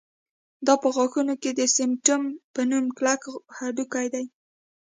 [0.65, 3.21] دا په غاښونو کې د سېمنټوم په نوم کلک
[3.57, 4.25] هډوکی دی